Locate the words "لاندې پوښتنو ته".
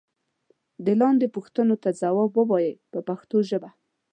1.01-1.89